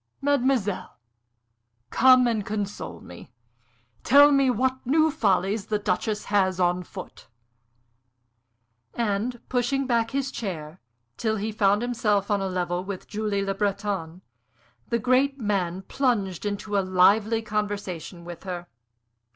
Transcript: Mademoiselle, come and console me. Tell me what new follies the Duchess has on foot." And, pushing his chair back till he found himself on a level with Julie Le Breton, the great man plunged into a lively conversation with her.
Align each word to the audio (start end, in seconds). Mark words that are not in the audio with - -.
Mademoiselle, 0.19 0.97
come 1.91 2.25
and 2.25 2.43
console 2.43 3.01
me. 3.01 3.31
Tell 4.03 4.31
me 4.31 4.49
what 4.49 4.83
new 4.83 5.11
follies 5.11 5.67
the 5.67 5.77
Duchess 5.77 6.25
has 6.25 6.59
on 6.59 6.81
foot." 6.81 7.27
And, 8.95 9.39
pushing 9.47 9.87
his 10.09 10.31
chair 10.31 10.69
back 10.69 10.79
till 11.17 11.35
he 11.35 11.51
found 11.51 11.83
himself 11.83 12.31
on 12.31 12.41
a 12.41 12.47
level 12.49 12.83
with 12.83 13.07
Julie 13.07 13.45
Le 13.45 13.53
Breton, 13.53 14.23
the 14.87 14.97
great 14.97 15.37
man 15.39 15.83
plunged 15.83 16.47
into 16.47 16.75
a 16.79 16.81
lively 16.81 17.43
conversation 17.43 18.25
with 18.25 18.41
her. 18.41 18.65